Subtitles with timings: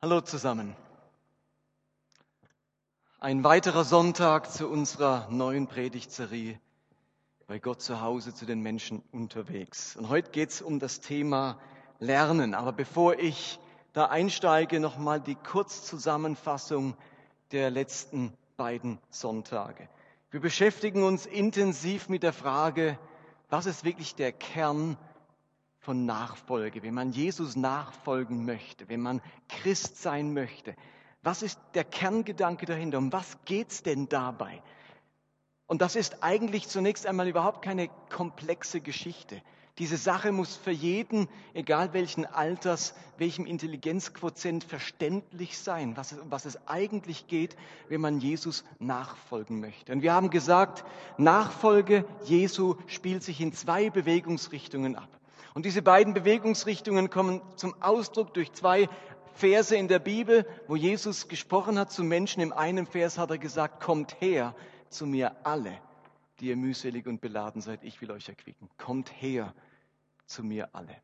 [0.00, 0.76] Hallo zusammen.
[3.18, 6.60] Ein weiterer Sonntag zu unserer neuen Predigtserie
[7.48, 9.96] bei Gott zu Hause zu den Menschen unterwegs.
[9.96, 11.58] Und heute geht es um das Thema
[11.98, 12.54] Lernen.
[12.54, 13.58] Aber bevor ich
[13.92, 16.96] da einsteige, nochmal die Kurzzusammenfassung
[17.50, 19.88] der letzten beiden Sonntage.
[20.30, 23.00] Wir beschäftigen uns intensiv mit der Frage,
[23.50, 24.96] was ist wirklich der Kern
[25.78, 30.74] von Nachfolge, wenn man Jesus nachfolgen möchte, wenn man Christ sein möchte.
[31.22, 32.98] Was ist der Kerngedanke dahinter?
[32.98, 34.62] Um was geht's denn dabei?
[35.66, 39.42] Und das ist eigentlich zunächst einmal überhaupt keine komplexe Geschichte.
[39.78, 46.46] Diese Sache muss für jeden, egal welchen Alters, welchem Intelligenzquotient, verständlich sein, was es, was
[46.46, 47.56] es eigentlich geht,
[47.88, 49.92] wenn man Jesus nachfolgen möchte.
[49.92, 50.84] Und wir haben gesagt,
[51.16, 55.17] Nachfolge Jesu spielt sich in zwei Bewegungsrichtungen ab.
[55.58, 58.88] Und diese beiden Bewegungsrichtungen kommen zum Ausdruck durch zwei
[59.34, 62.40] Verse in der Bibel, wo Jesus gesprochen hat zu Menschen.
[62.40, 64.54] Im einen Vers hat er gesagt, kommt her
[64.88, 65.76] zu mir alle,
[66.38, 68.70] die ihr mühselig und beladen seid, ich will euch erquicken.
[68.78, 69.52] Kommt her
[70.26, 70.94] zu mir alle.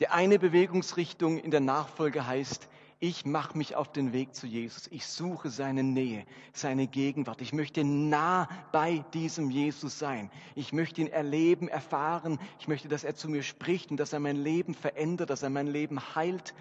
[0.00, 2.66] Die eine Bewegungsrichtung in der Nachfolge heißt,
[3.02, 4.86] ich mache mich auf den Weg zu Jesus.
[4.92, 7.40] Ich suche seine Nähe, seine Gegenwart.
[7.40, 10.30] Ich möchte nah bei diesem Jesus sein.
[10.54, 12.38] Ich möchte ihn erleben, erfahren.
[12.60, 15.50] Ich möchte, dass er zu mir spricht und dass er mein Leben verändert, dass er
[15.50, 16.54] mein Leben heilt.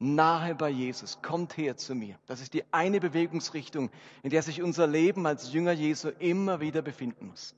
[0.00, 1.22] Nahe bei Jesus.
[1.22, 2.18] Kommt her zu mir.
[2.26, 3.90] Das ist die eine Bewegungsrichtung,
[4.24, 7.54] in der sich unser Leben als Jünger Jesu immer wieder befinden muss.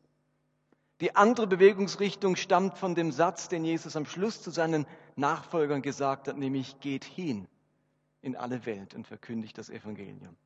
[1.01, 4.84] Die andere Bewegungsrichtung stammt von dem Satz, den Jesus am Schluss zu seinen
[5.17, 7.49] Nachfolgern gesagt hat, nämlich geht hin
[8.23, 10.37] in alle Welt und verkündigt das Evangelium.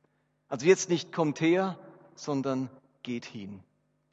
[0.47, 1.77] Also jetzt nicht kommt her,
[2.15, 2.69] sondern
[3.03, 3.61] geht hin.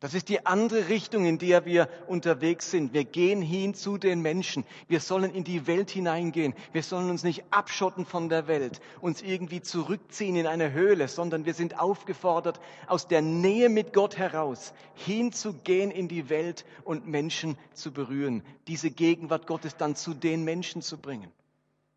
[0.02, 2.92] Das ist die andere Richtung, in der wir unterwegs sind.
[2.92, 4.64] Wir gehen hin zu den Menschen.
[4.88, 6.54] Wir sollen in die Welt hineingehen.
[6.72, 11.44] Wir sollen uns nicht abschotten von der Welt, uns irgendwie zurückziehen in eine Höhle, sondern
[11.44, 17.56] wir sind aufgefordert, aus der Nähe mit Gott heraus hinzugehen in die Welt und Menschen
[17.72, 18.42] zu berühren.
[18.66, 21.30] Diese Gegenwart Gottes dann zu den Menschen zu bringen.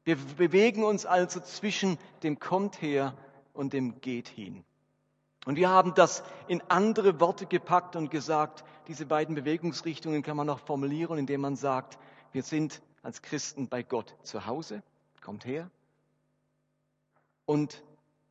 [0.05, 3.17] Wir bewegen uns also zwischen dem kommt her
[3.53, 4.63] und dem geht hin.
[5.45, 10.47] Und wir haben das in andere Worte gepackt und gesagt, diese beiden Bewegungsrichtungen kann man
[10.47, 11.99] noch formulieren, indem man sagt,
[12.31, 14.83] wir sind als Christen bei Gott zu Hause,
[15.21, 15.69] kommt her,
[17.45, 17.83] und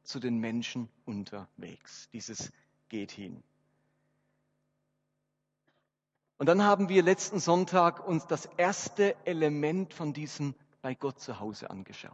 [0.04, 2.08] zu den Menschen unterwegs.
[2.12, 2.52] Dieses
[2.88, 3.42] geht hin.
[6.38, 11.40] Und dann haben wir letzten Sonntag uns das erste Element von diesem bei Gott zu
[11.40, 12.12] Hause angeschaut.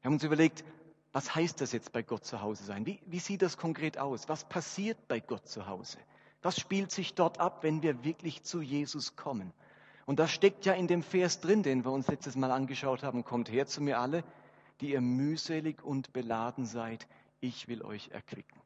[0.00, 0.64] Wir haben uns überlegt,
[1.10, 2.86] was heißt das jetzt bei Gott zu Hause sein?
[2.86, 4.28] Wie, wie sieht das konkret aus?
[4.28, 5.98] Was passiert bei Gott zu Hause?
[6.40, 9.52] Was spielt sich dort ab, wenn wir wirklich zu Jesus kommen?
[10.06, 13.24] Und das steckt ja in dem Vers drin, den wir uns letztes Mal angeschaut haben.
[13.24, 14.22] Kommt her zu mir alle,
[14.80, 17.08] die ihr mühselig und beladen seid.
[17.40, 18.60] Ich will euch erquicken.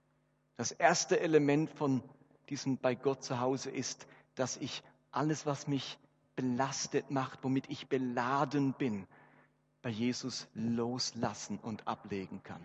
[0.59, 2.03] Das erste Element von
[2.51, 5.99] diesem bei Gott zu Hause ist, dass ich alles, was mich
[6.37, 9.07] belastet macht, womit ich beladen bin,
[9.83, 12.63] bei Jesus loslassen und ablegen kann.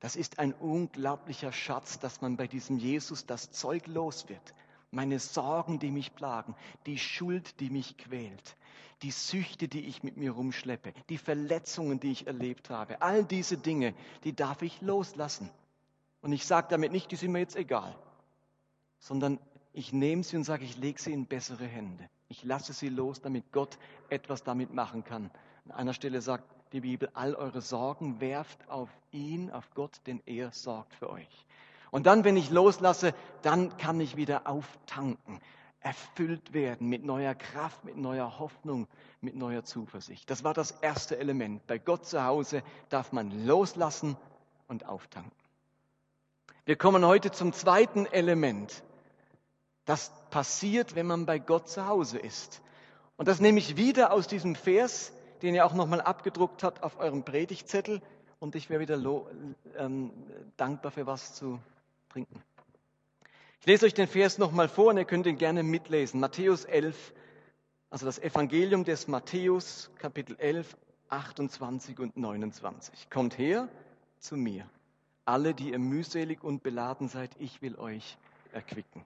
[0.00, 4.54] Das ist ein unglaublicher Schatz, dass man bei diesem Jesus das Zeug los wird.
[4.90, 8.56] Meine Sorgen, die mich plagen, die Schuld, die mich quält,
[9.02, 13.56] die Süchte, die ich mit mir rumschleppe, die Verletzungen, die ich erlebt habe, all diese
[13.56, 15.48] Dinge, die darf ich loslassen.
[16.20, 17.96] Und ich sage damit nicht, die sind mir jetzt egal,
[18.98, 19.38] sondern
[19.72, 22.08] ich nehme sie und sage, ich lege sie in bessere Hände.
[22.28, 23.78] Ich lasse sie los, damit Gott
[24.08, 25.30] etwas damit machen kann.
[25.66, 30.22] An einer Stelle sagt die Bibel, all eure Sorgen werft auf ihn, auf Gott, denn
[30.26, 31.46] er sorgt für euch.
[31.90, 35.40] Und dann, wenn ich loslasse, dann kann ich wieder auftanken,
[35.80, 38.88] erfüllt werden mit neuer Kraft, mit neuer Hoffnung,
[39.20, 40.30] mit neuer Zuversicht.
[40.30, 41.66] Das war das erste Element.
[41.66, 44.16] Bei Gott zu Hause darf man loslassen
[44.68, 45.32] und auftanken.
[46.64, 48.82] Wir kommen heute zum zweiten Element.
[49.84, 52.62] Das passiert, wenn man bei Gott zu Hause ist.
[53.16, 56.98] Und das nehme ich wieder aus diesem Vers, den ihr auch nochmal abgedruckt habt auf
[56.98, 58.00] eurem Predigtzettel.
[58.38, 58.98] Und ich wäre wieder
[59.76, 60.12] ähm,
[60.56, 61.60] dankbar für was zu
[62.08, 62.42] trinken.
[63.60, 66.18] Ich lese euch den Vers nochmal vor und ihr könnt ihn gerne mitlesen.
[66.18, 67.12] Matthäus 11,
[67.90, 70.76] also das Evangelium des Matthäus, Kapitel 11,
[71.08, 73.10] 28 und 29.
[73.10, 73.68] Kommt her
[74.18, 74.68] zu mir,
[75.24, 78.18] alle, die ihr mühselig und beladen seid, ich will euch
[78.52, 79.04] erquicken.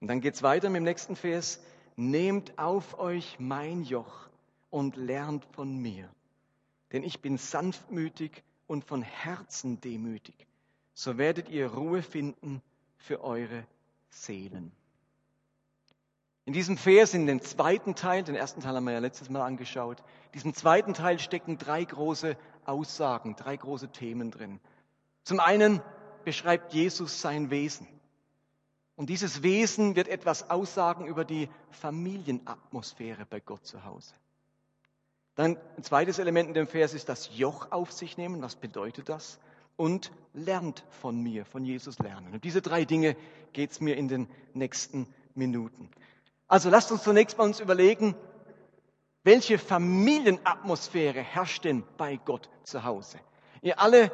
[0.00, 1.60] Und dann geht's weiter mit dem nächsten Vers.
[1.96, 4.28] Nehmt auf euch mein Joch
[4.70, 6.08] und lernt von mir.
[6.92, 10.46] Denn ich bin sanftmütig und von Herzen demütig.
[10.94, 12.62] So werdet ihr Ruhe finden
[12.96, 13.66] für eure
[14.08, 14.72] Seelen.
[16.46, 19.42] In diesem Vers, in dem zweiten Teil, den ersten Teil haben wir ja letztes Mal
[19.42, 24.60] angeschaut, in diesem zweiten Teil stecken drei große Aussagen, drei große Themen drin.
[25.24, 25.82] Zum einen
[26.24, 27.88] beschreibt Jesus sein Wesen.
[28.94, 34.14] Und dieses Wesen wird etwas aussagen über die Familienatmosphäre bei Gott zu Hause.
[35.36, 38.42] Dann ein zweites Element in dem Vers ist das Joch auf sich nehmen.
[38.42, 39.38] Was bedeutet das?
[39.76, 42.32] Und lernt von mir, von Jesus lernen.
[42.32, 43.16] Und diese drei Dinge
[43.52, 45.90] geht es mir in den nächsten Minuten.
[46.48, 48.14] Also lasst uns zunächst mal uns überlegen,
[49.24, 53.18] welche Familienatmosphäre herrscht denn bei Gott zu Hause?
[53.60, 54.10] Ihr alle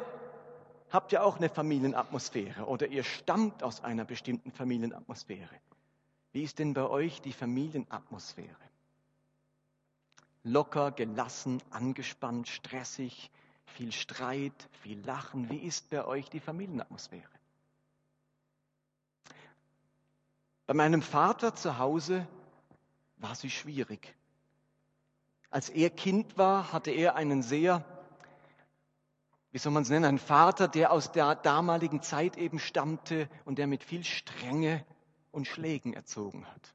[0.89, 5.55] habt ja auch eine Familienatmosphäre oder ihr stammt aus einer bestimmten Familienatmosphäre.
[6.33, 8.62] Wie ist denn bei euch die Familienatmosphäre?
[10.43, 13.31] Locker, gelassen, angespannt, stressig,
[13.65, 15.49] viel Streit, viel Lachen.
[15.49, 17.23] Wie ist bei euch die Familienatmosphäre?
[20.65, 22.27] Bei meinem Vater zu Hause
[23.17, 24.15] war sie schwierig.
[25.49, 27.85] Als er Kind war, hatte er einen sehr
[29.53, 33.59] wie soll man es nennen, ein Vater, der aus der damaligen Zeit eben stammte und
[33.59, 34.83] der mit viel Strenge
[35.31, 36.73] und Schlägen erzogen hat.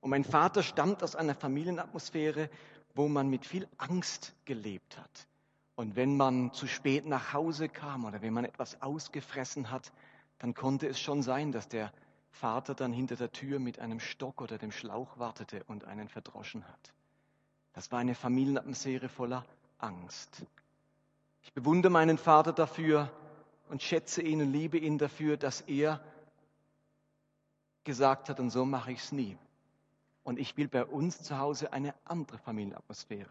[0.00, 2.50] Und mein Vater stammt aus einer Familienatmosphäre,
[2.98, 5.28] wo man mit viel Angst gelebt hat.
[5.76, 9.92] Und wenn man zu spät nach Hause kam oder wenn man etwas ausgefressen hat,
[10.40, 11.92] dann konnte es schon sein, dass der
[12.32, 16.66] Vater dann hinter der Tür mit einem Stock oder dem Schlauch wartete und einen verdroschen
[16.66, 16.92] hat.
[17.72, 19.44] Das war eine Familienatmosphäre voller
[19.78, 20.44] Angst.
[21.42, 23.12] Ich bewundere meinen Vater dafür
[23.68, 26.00] und schätze ihn und liebe ihn dafür, dass er
[27.84, 29.38] gesagt hat, und so mache ich es nie.
[30.28, 33.30] Und ich will bei uns zu Hause eine andere Familienatmosphäre.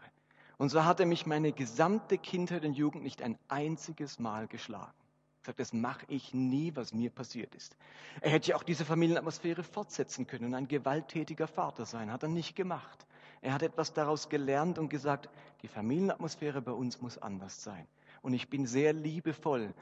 [0.56, 4.98] Und so hat er mich meine gesamte Kindheit und Jugend nicht ein einziges Mal geschlagen.
[5.42, 7.76] Er sagt, das mache ich nie, was mir passiert ist.
[8.20, 12.10] Er hätte ja auch diese Familienatmosphäre fortsetzen können und ein gewalttätiger Vater sein.
[12.10, 13.06] Hat er nicht gemacht.
[13.42, 15.28] Er hat etwas daraus gelernt und gesagt,
[15.62, 17.86] die Familienatmosphäre bei uns muss anders sein.
[18.22, 19.72] Und ich bin sehr liebevoll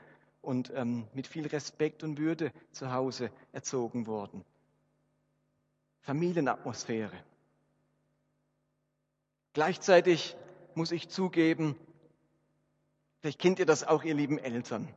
[0.43, 4.45] und ähm, mit viel Respekt und Würde zu Hause erzogen worden.
[6.07, 7.17] Familienatmosphäre.
[9.55, 10.37] Gleichzeitig
[10.77, 11.75] muss ich zugeben,
[13.21, 14.89] vielleicht kennt ihr das auch, ihr lieben Eltern.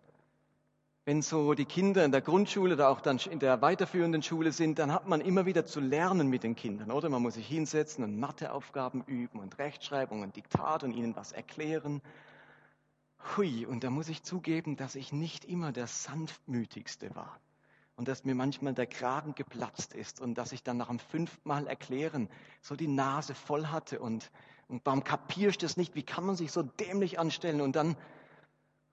[1.06, 4.78] Wenn so die Kinder in der Grundschule oder auch dann in der weiterführenden Schule sind,
[4.78, 7.10] dann hat man immer wieder zu lernen mit den Kindern, oder?
[7.10, 12.04] Man muss sich hinsetzen und Matheaufgaben üben und Rechtschreibung und Diktat und ihnen was erklären.
[13.36, 17.40] Hui, und da muss ich zugeben, dass ich nicht immer der sanftmütigste war.
[18.00, 21.46] Und dass mir manchmal der Kragen geplatzt ist und dass ich dann nach dem fünften
[21.46, 22.30] Mal erklären
[22.62, 24.32] so die Nase voll hatte und,
[24.70, 25.96] und warum kapierst du das nicht?
[25.96, 27.60] Wie kann man sich so dämlich anstellen?
[27.60, 27.98] Und dann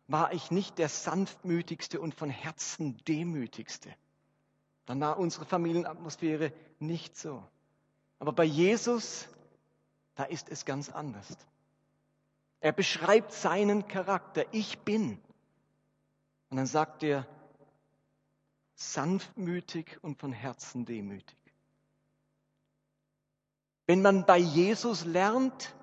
[0.08, 3.94] war ich nicht der sanftmütigste und von Herzen demütigste.
[4.86, 7.44] Dann war unsere Familienatmosphäre nicht so.
[8.18, 9.28] Aber bei Jesus,
[10.16, 11.28] da ist es ganz anders.
[12.58, 14.46] Er beschreibt seinen Charakter.
[14.50, 15.20] Ich bin.
[16.50, 17.24] Und dann sagt er,
[18.76, 21.36] sanftmütig und von Herzen demütig.
[23.86, 25.74] Wenn man bei Jesus lernt,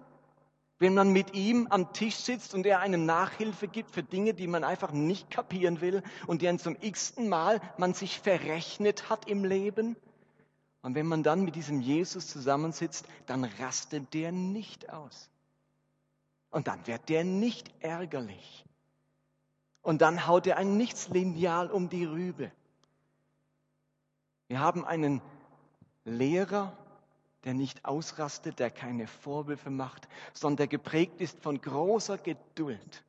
[0.79, 4.47] wenn man mit ihm am Tisch sitzt und er einem Nachhilfe gibt für Dinge, die
[4.47, 9.43] man einfach nicht kapieren will und deren zum x-ten Mal man sich verrechnet hat im
[9.43, 9.95] Leben,
[10.83, 15.29] und wenn man dann mit diesem Jesus zusammensitzt, dann rastet der nicht aus.
[16.51, 18.65] Und dann wird der nicht ärgerlich.
[19.81, 22.51] Und dann haut er ein Nichtslineal um die Rübe.
[24.47, 25.21] Wir haben einen
[26.05, 26.77] Lehrer,
[27.43, 33.03] der nicht ausrastet, der keine Vorwürfe macht, sondern der geprägt ist von großer Geduld,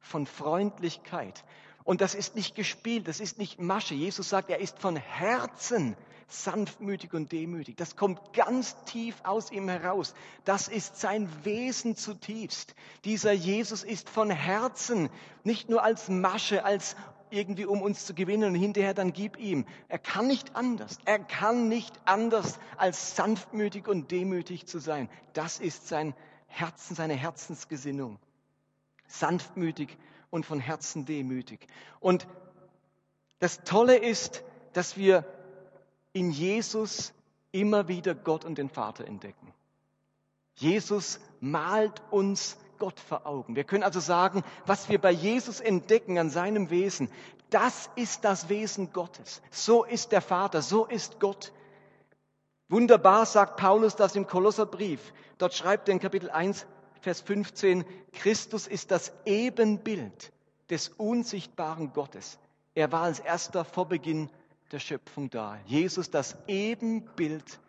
[0.00, 1.44] von Freundlichkeit.
[1.84, 3.94] Und das ist nicht gespielt, das ist nicht Masche.
[3.94, 5.96] Jesus sagt, er ist von Herzen
[6.28, 7.76] sanftmütig und demütig.
[7.76, 10.14] Das kommt ganz tief aus ihm heraus.
[10.44, 12.74] Das ist sein Wesen zutiefst.
[13.04, 15.10] Dieser Jesus ist von Herzen,
[15.42, 16.94] nicht nur als Masche, als
[17.32, 19.66] irgendwie um uns zu gewinnen und hinterher dann gib ihm.
[19.88, 20.98] Er kann nicht anders.
[21.04, 25.08] Er kann nicht anders als sanftmütig und demütig zu sein.
[25.32, 26.14] Das ist sein
[26.46, 28.18] Herzen, seine Herzensgesinnung.
[29.06, 29.96] Sanftmütig
[30.30, 31.66] und von Herzen demütig.
[31.98, 32.26] Und
[33.38, 35.24] das Tolle ist, dass wir
[36.12, 37.12] in Jesus
[37.52, 39.52] immer wieder Gott und den Vater entdecken.
[40.54, 43.54] Jesus malt uns Gott vor Augen.
[43.54, 47.08] Wir können also sagen, was wir bei Jesus entdecken an seinem Wesen,
[47.50, 49.40] das ist das Wesen Gottes.
[49.52, 51.52] So ist der Vater, so ist Gott.
[52.68, 55.12] Wunderbar sagt Paulus das im Kolosserbrief.
[55.38, 56.66] Dort schreibt er in Kapitel 1,
[57.00, 60.32] Vers 15, Christus ist das Ebenbild
[60.68, 62.38] des unsichtbaren Gottes.
[62.74, 64.30] Er war als erster vor Beginn
[64.70, 65.58] der Schöpfung da.
[65.66, 67.60] Jesus das Ebenbild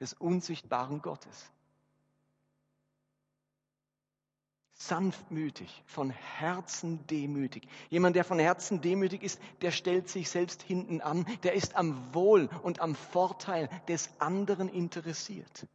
[0.00, 1.52] des unsichtbaren Gottes.
[4.88, 7.68] Sanftmütig, von Herzen demütig.
[7.90, 12.14] Jemand, der von Herzen demütig ist, der stellt sich selbst hinten an, der ist am
[12.14, 15.66] Wohl und am Vorteil des anderen interessiert.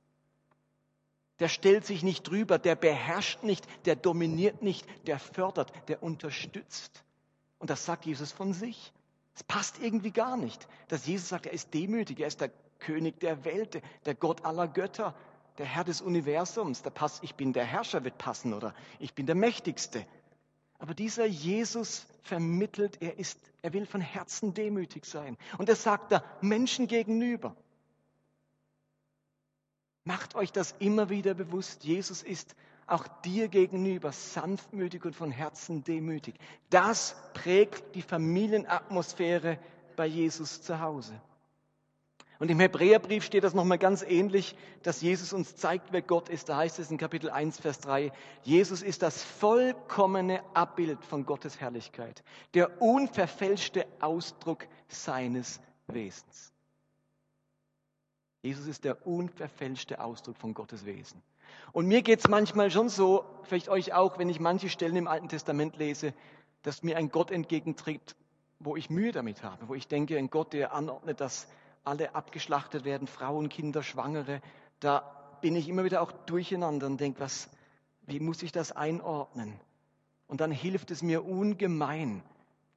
[1.39, 7.03] Der stellt sich nicht drüber, der beherrscht nicht, der dominiert nicht, der fördert, der unterstützt.
[7.59, 8.93] Und das sagt Jesus von sich.
[9.35, 13.19] Es passt irgendwie gar nicht, dass Jesus sagt, er ist demütig, er ist der König
[13.19, 15.15] der Welt, der Gott aller Götter,
[15.57, 16.81] der Herr des Universums.
[16.81, 20.05] Da passt, ich bin der Herrscher, wird passen oder ich bin der Mächtigste.
[20.79, 25.37] Aber dieser Jesus vermittelt, er ist, er will von Herzen demütig sein.
[25.57, 27.55] Und er sagt da Menschen gegenüber.
[30.03, 31.85] Macht euch das immer wieder bewusst.
[31.85, 32.55] Jesus ist
[32.87, 36.35] auch dir gegenüber sanftmütig und von Herzen demütig.
[36.69, 39.57] Das prägt die Familienatmosphäre
[39.95, 41.13] bei Jesus zu Hause.
[42.39, 46.49] Und im Hebräerbrief steht das nochmal ganz ähnlich, dass Jesus uns zeigt, wer Gott ist.
[46.49, 48.11] Da heißt es in Kapitel 1, Vers 3,
[48.41, 52.23] Jesus ist das vollkommene Abbild von Gottes Herrlichkeit,
[52.53, 56.53] der unverfälschte Ausdruck seines Wesens.
[58.41, 61.21] Jesus ist der unverfälschte Ausdruck von Gottes Wesen.
[61.71, 65.07] Und mir geht es manchmal schon so, vielleicht euch auch, wenn ich manche Stellen im
[65.07, 66.13] Alten Testament lese,
[66.61, 68.15] dass mir ein Gott entgegentritt,
[68.59, 71.47] wo ich Mühe damit habe, wo ich denke, ein Gott, der anordnet, dass
[71.83, 74.41] alle abgeschlachtet werden, Frauen, Kinder, Schwangere,
[74.79, 74.99] da
[75.41, 77.49] bin ich immer wieder auch durcheinander und denke, was,
[78.03, 79.59] wie muss ich das einordnen?
[80.27, 82.23] Und dann hilft es mir ungemein,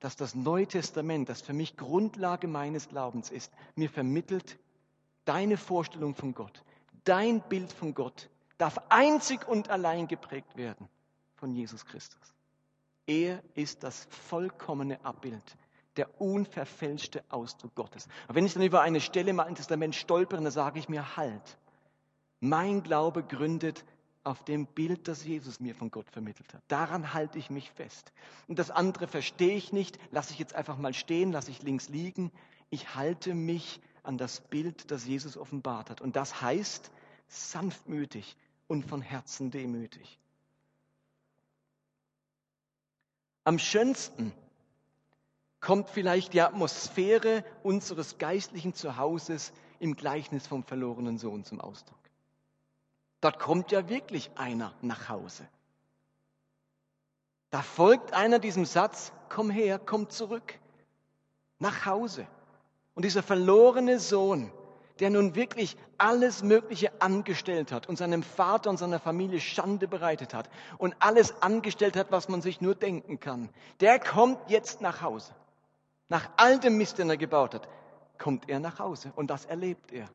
[0.00, 4.58] dass das Neue Testament, das für mich Grundlage meines Glaubens ist, mir vermittelt,
[5.26, 6.62] Deine Vorstellung von Gott,
[7.02, 10.88] dein Bild von Gott darf einzig und allein geprägt werden
[11.34, 12.32] von Jesus Christus.
[13.08, 15.42] Er ist das vollkommene Abbild,
[15.96, 18.08] der unverfälschte Ausdruck Gottes.
[18.28, 21.16] Und wenn ich dann über eine Stelle im Alten Testament stolpere, dann sage ich mir,
[21.16, 21.58] halt,
[22.40, 23.84] mein Glaube gründet
[24.24, 26.62] auf dem Bild, das Jesus mir von Gott vermittelt hat.
[26.68, 28.12] Daran halte ich mich fest.
[28.48, 31.88] Und das andere verstehe ich nicht, lasse ich jetzt einfach mal stehen, lasse ich links
[31.88, 32.32] liegen.
[32.68, 36.00] Ich halte mich an das Bild, das Jesus offenbart hat.
[36.00, 36.90] Und das heißt
[37.28, 38.36] sanftmütig
[38.66, 40.18] und von Herzen demütig.
[43.44, 44.32] Am schönsten
[45.66, 51.98] kommt vielleicht die Atmosphäre unseres geistlichen Zuhauses im Gleichnis vom verlorenen Sohn zum Ausdruck.
[53.20, 55.44] Dort kommt ja wirklich einer nach Hause.
[57.50, 60.56] Da folgt einer diesem Satz, komm her, komm zurück,
[61.58, 62.28] nach Hause.
[62.94, 64.52] Und dieser verlorene Sohn,
[65.00, 70.32] der nun wirklich alles Mögliche angestellt hat und seinem Vater und seiner Familie Schande bereitet
[70.32, 73.48] hat und alles angestellt hat, was man sich nur denken kann,
[73.80, 75.34] der kommt jetzt nach Hause.
[76.08, 77.68] Nach all dem Mist, den er gebaut hat,
[78.18, 80.08] kommt er nach Hause und das erlebt er.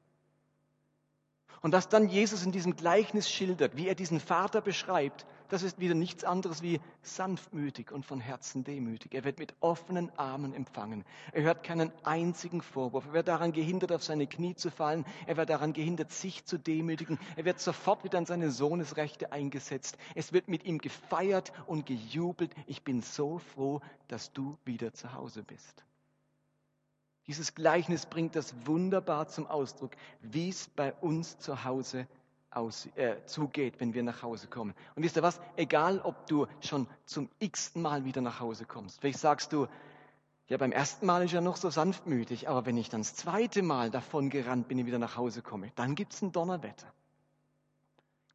[1.62, 5.80] Und dass dann Jesus in diesem Gleichnis schildert, wie er diesen Vater beschreibt, das ist
[5.80, 9.14] wieder nichts anderes wie sanftmütig und von Herzen demütig.
[9.14, 11.04] Er wird mit offenen Armen empfangen.
[11.34, 13.06] Er hört keinen einzigen Vorwurf.
[13.08, 15.04] Er wird daran gehindert, auf seine Knie zu fallen.
[15.28, 17.20] Er wird daran gehindert, sich zu demütigen.
[17.36, 19.98] Er wird sofort wieder an seine Sohnesrechte eingesetzt.
[20.16, 22.56] Es wird mit ihm gefeiert und gejubelt.
[22.66, 25.84] Ich bin so froh, dass du wieder zu Hause bist.
[27.28, 29.92] Dieses Gleichnis bringt das wunderbar zum Ausdruck,
[30.22, 32.08] wie es bei uns zu Hause
[32.52, 34.74] aus, äh, zugeht, wenn wir nach Hause kommen.
[34.96, 35.40] Und wisst ihr was?
[35.56, 39.00] Egal, ob du schon zum x-ten Mal wieder nach Hause kommst.
[39.00, 39.68] Vielleicht sagst du,
[40.48, 43.62] ja, beim ersten Mal ist ja noch so sanftmütig, aber wenn ich dann das zweite
[43.62, 46.92] Mal davon gerannt bin und wieder nach Hause komme, dann gibt's ein Donnerwetter.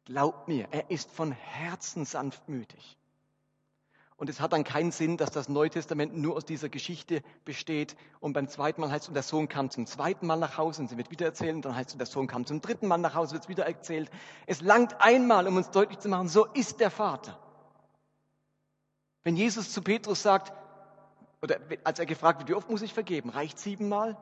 [0.05, 2.97] Glaub mir, er ist von Herzen sanftmütig.
[4.17, 7.95] Und es hat dann keinen Sinn, dass das Neue Testament nur aus dieser Geschichte besteht.
[8.19, 10.81] Und beim zweiten Mal heißt es, und der Sohn kam zum zweiten Mal nach Hause
[10.81, 11.53] und sie wird wieder erzählt.
[11.53, 13.49] Und dann heißt es, und der Sohn kam zum dritten Mal nach Hause, wird es
[13.49, 14.09] wieder erzählt.
[14.47, 17.37] Es langt einmal, um uns deutlich zu machen, so ist der Vater.
[19.23, 20.51] Wenn Jesus zu Petrus sagt,
[21.43, 23.29] oder als er gefragt wird, wie oft muss ich vergeben?
[23.29, 24.17] Reicht siebenmal?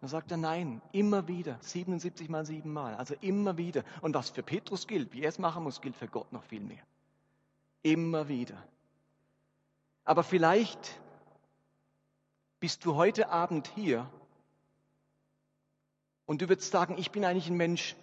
[0.00, 3.82] Dann sagt er nein, immer wieder, 77 mal siebenmal, also immer wieder.
[4.02, 6.60] Und was für Petrus gilt, wie er es machen muss, gilt für Gott noch viel
[6.60, 6.82] mehr.
[7.82, 8.62] Immer wieder.
[10.04, 11.00] Aber vielleicht
[12.60, 14.08] bist du heute Abend hier
[16.26, 17.96] und du würdest sagen, ich bin eigentlich ein Mensch,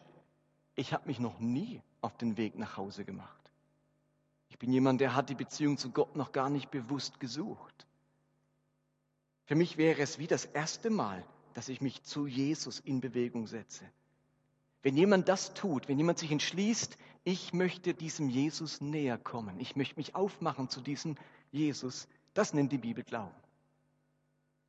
[0.75, 3.51] ich habe mich noch nie auf den Weg nach Hause gemacht.
[4.49, 7.87] Ich bin jemand, der hat die Beziehung zu Gott noch gar nicht bewusst gesucht.
[9.45, 13.47] Für mich wäre es wie das erste Mal, dass ich mich zu Jesus in Bewegung
[13.47, 13.83] setze.
[14.81, 19.75] Wenn jemand das tut, wenn jemand sich entschließt, ich möchte diesem Jesus näher kommen, ich
[19.75, 21.15] möchte mich aufmachen zu diesem
[21.51, 23.35] Jesus, das nennt die Bibel Glauben.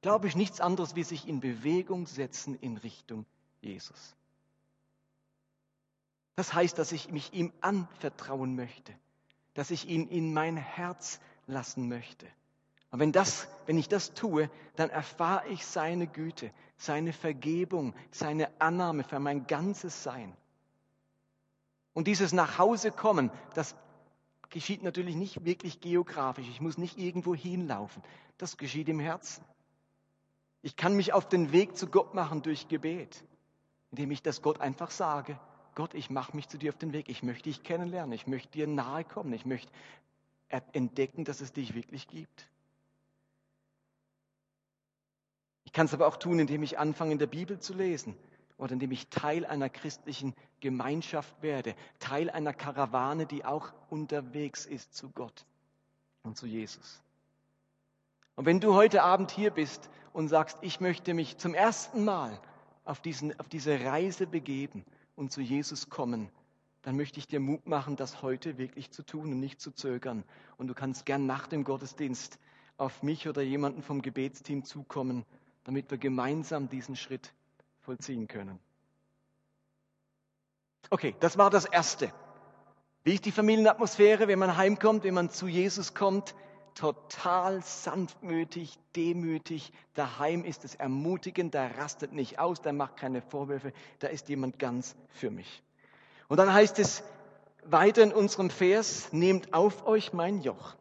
[0.02, 3.26] Glaube ich nichts anderes, wie sich in Bewegung setzen in Richtung
[3.60, 4.16] Jesus.
[6.36, 8.94] Das heißt, dass ich mich ihm anvertrauen möchte,
[9.52, 12.26] dass ich ihn in mein Herz lassen möchte.
[12.90, 18.50] Und wenn, das, wenn ich das tue, dann erfahre ich seine Güte, seine Vergebung, seine
[18.60, 20.34] Annahme für mein ganzes Sein.
[21.92, 23.76] Und dieses Nachhausekommen, das
[24.50, 26.48] geschieht natürlich nicht wirklich geografisch.
[26.48, 28.02] Ich muss nicht irgendwo hinlaufen.
[28.36, 29.44] Das geschieht im Herzen.
[30.62, 33.24] Ich kann mich auf den Weg zu Gott machen durch Gebet,
[33.90, 35.38] indem ich das Gott einfach sage.
[35.74, 37.08] Gott, ich mache mich zu dir auf den Weg.
[37.08, 38.12] Ich möchte dich kennenlernen.
[38.12, 39.32] Ich möchte dir nahe kommen.
[39.32, 39.72] Ich möchte
[40.48, 42.48] entdecken, dass es dich wirklich gibt.
[45.64, 48.16] Ich kann es aber auch tun, indem ich anfange, in der Bibel zu lesen
[48.60, 54.94] oder indem ich Teil einer christlichen Gemeinschaft werde, Teil einer Karawane, die auch unterwegs ist
[54.94, 55.46] zu Gott
[56.22, 57.02] und zu Jesus.
[58.36, 62.38] Und wenn du heute Abend hier bist und sagst, ich möchte mich zum ersten Mal
[62.84, 64.84] auf, diesen, auf diese Reise begeben
[65.16, 66.30] und zu Jesus kommen,
[66.82, 70.22] dann möchte ich dir Mut machen, das heute wirklich zu tun und nicht zu zögern.
[70.58, 72.38] Und du kannst gern nach dem Gottesdienst
[72.76, 75.24] auf mich oder jemanden vom Gebetsteam zukommen,
[75.64, 77.32] damit wir gemeinsam diesen Schritt
[77.90, 78.60] vollziehen können.
[80.90, 82.12] Okay, das war das Erste.
[83.02, 86.36] Wie ist die Familienatmosphäre, wenn man heimkommt, wenn man zu Jesus kommt?
[86.76, 89.72] Total sanftmütig, demütig.
[89.94, 94.60] Daheim ist es ermutigend, da rastet nicht aus, da macht keine Vorwürfe, da ist jemand
[94.60, 95.60] ganz für mich.
[96.28, 97.02] Und dann heißt es
[97.64, 100.76] weiter in unserem Vers, nehmt auf euch mein Joch.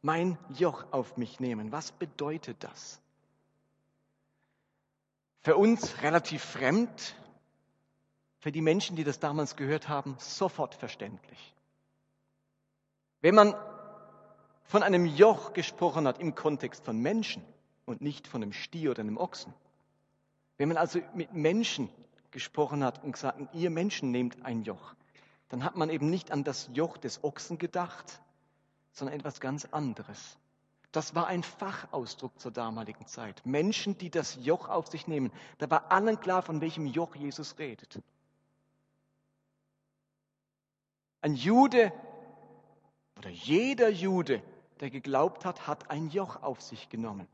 [0.00, 1.72] Mein Joch auf mich nehmen.
[1.72, 3.01] Was bedeutet das?
[5.42, 7.16] Für uns relativ fremd,
[8.38, 11.54] für die Menschen, die das damals gehört haben, sofort verständlich.
[13.20, 13.54] Wenn man
[14.64, 17.44] von einem Joch gesprochen hat im Kontext von Menschen
[17.86, 19.52] und nicht von einem Stier oder einem Ochsen,
[20.58, 21.88] wenn man also mit Menschen
[22.30, 24.94] gesprochen hat und gesagt, ihr Menschen nehmt ein Joch,
[25.48, 28.20] dann hat man eben nicht an das Joch des Ochsen gedacht,
[28.92, 30.38] sondern etwas ganz anderes.
[30.92, 33.44] Das war ein Fachausdruck zur damaligen Zeit.
[33.46, 35.32] Menschen, die das Joch auf sich nehmen.
[35.56, 37.98] Da war allen klar, von welchem Joch Jesus redet.
[41.22, 41.92] Ein Jude
[43.16, 44.42] oder jeder Jude,
[44.80, 47.26] der geglaubt hat, hat ein Joch auf sich genommen.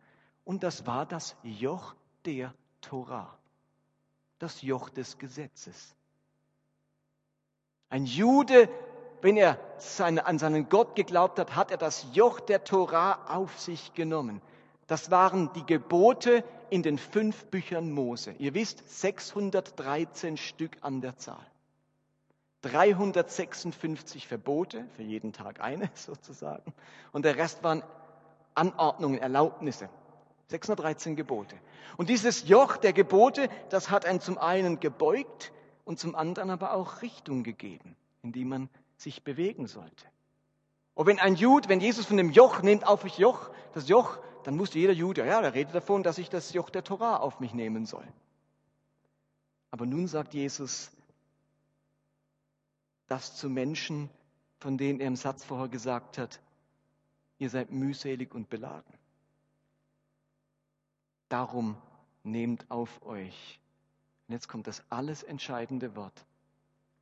[0.44, 3.36] Und das war das Joch der Torah,
[4.38, 5.96] das Joch des Gesetzes.
[7.88, 8.68] Ein Jude
[9.22, 9.58] wenn er
[9.98, 14.40] an seinen Gott geglaubt hat, hat er das Joch der Torah auf sich genommen.
[14.86, 18.34] Das waren die Gebote in den fünf Büchern Mose.
[18.38, 21.46] Ihr wisst, 613 Stück an der Zahl.
[22.62, 26.72] 356 Verbote, für jeden Tag eine sozusagen.
[27.12, 27.82] Und der Rest waren
[28.54, 29.88] Anordnungen, Erlaubnisse.
[30.48, 31.56] 613 Gebote.
[31.98, 35.52] Und dieses Joch der Gebote, das hat einen zum einen gebeugt
[35.84, 40.06] und zum anderen aber auch Richtung gegeben, in die man sich bewegen sollte.
[40.94, 44.18] Und wenn ein Jude, wenn Jesus von dem Joch nimmt auf mich Joch, das Joch,
[44.42, 47.40] dann musste jeder Jude, ja, der redet davon, dass ich das Joch der Torah auf
[47.40, 48.06] mich nehmen soll.
[49.70, 50.90] Aber nun sagt Jesus
[53.06, 54.10] das zu Menschen,
[54.58, 56.40] von denen er im Satz vorher gesagt hat,
[57.38, 58.92] ihr seid mühselig und beladen.
[61.28, 61.76] Darum
[62.24, 63.60] nehmt auf euch.
[64.26, 66.26] Und jetzt kommt das alles entscheidende Wort.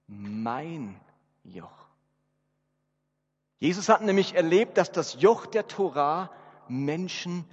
[0.06, 1.00] Mein
[1.44, 1.85] Joch.
[3.58, 6.30] Jesus hat nämlich erlebt, dass das Joch der Torah
[6.68, 7.44] Menschen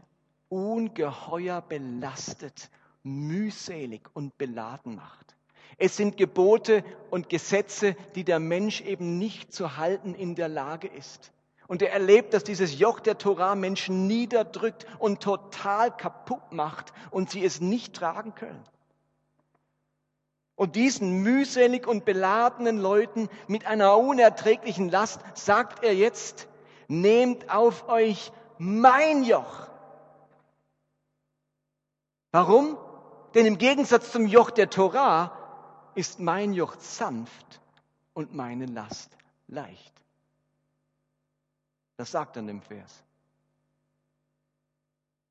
[0.50, 2.70] ungeheuer belastet,
[3.04, 5.36] mühselig und beladen macht.
[5.78, 10.88] Es sind Gebote und Gesetze, die der Mensch eben nicht zu halten in der Lage
[10.88, 11.32] ist.
[11.68, 17.32] Und er erlebt, dass dieses Joch der Torah Menschen niederdrückt und total kaputt macht und
[17.32, 18.64] sie es nicht tragen können.
[20.56, 26.48] Und diesen mühselig und beladenen Leuten mit einer unerträglichen Last sagt er jetzt,
[26.88, 29.68] nehmt auf euch mein Joch.
[32.32, 32.78] Warum?
[33.34, 35.38] Denn im Gegensatz zum Joch der Torah
[35.96, 37.62] ist mein Joch sanft
[38.14, 39.94] und meine Last leicht.
[41.98, 43.04] Das sagt in dem Vers.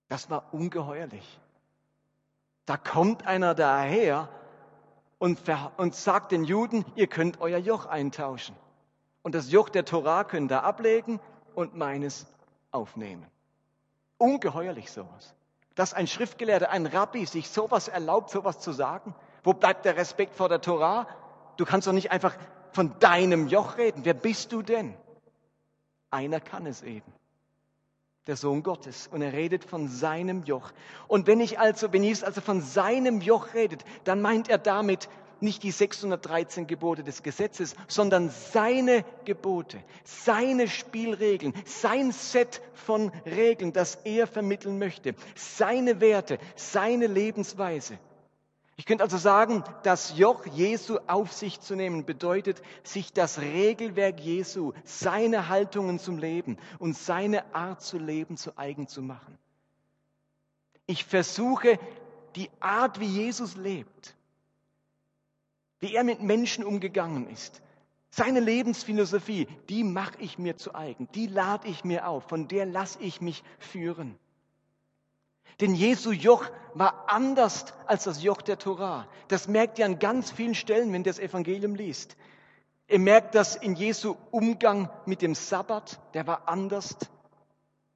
[0.09, 1.41] Das war ungeheuerlich.
[2.67, 4.29] Da kommt einer daher
[5.23, 5.41] und,
[5.77, 8.57] und sagt den Juden, ihr könnt euer Joch eintauschen.
[9.23, 11.21] Und das Joch der Torah könnt ihr ablegen
[11.55, 12.27] und meines
[12.73, 13.25] aufnehmen.
[14.19, 15.37] Ungeheuerlich sowas.
[15.77, 19.15] Dass ein Schriftgelehrter, ein Rabbi sich sowas erlaubt, sowas zu sagen.
[19.45, 21.07] Wo bleibt der Respekt vor der Torah?
[21.57, 22.37] Du kannst doch nicht einfach
[22.73, 24.05] von deinem Joch reden.
[24.05, 24.93] Wer bist du denn?
[26.11, 27.13] Einer kann es eben.
[28.29, 29.09] Der Sohn Gottes.
[29.09, 30.71] Und er redet von seinem Joch.
[31.09, 35.09] Und wenn ich also, wenn Jesus also von seinem Joch redet, dann meint er damit
[35.41, 43.73] nicht die 613 Gebote des Gesetzes, sondern seine Gebote, seine Spielregeln, sein Set von Regeln,
[43.73, 47.99] das er vermitteln möchte, seine Werte, seine Lebensweise.
[48.77, 54.19] Ich könnte also sagen, das Joch Jesu auf sich zu nehmen bedeutet, sich das Regelwerk
[54.21, 59.39] Jesu, seine Haltungen zum Leben und seine Art zu leben zu eigen zu machen.
[60.87, 61.79] Ich versuche
[62.35, 64.17] die Art, wie Jesus lebt,
[65.81, 67.63] wie er mit Menschen umgegangen ist,
[68.11, 72.67] seine Lebensphilosophie, die mache ich mir zu eigen, die lade ich mir auf, von der
[72.67, 74.19] lasse ich mich führen.
[75.61, 79.07] Denn Jesu Joch war anders als das Joch der Torah.
[79.29, 82.17] Das merkt ihr an ganz vielen Stellen, wenn ihr das Evangelium liest.
[82.89, 86.97] Ihr merkt das in Jesu Umgang mit dem Sabbat, der war anders.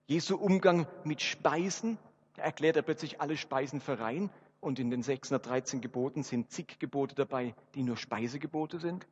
[0.06, 1.98] Jesu Umgang mit Speisen,
[2.34, 4.30] da erklärt er plötzlich alle Speisen für rein.
[4.60, 9.06] Und in den 613 Geboten sind zig Gebote dabei, die nur Speisegebote sind.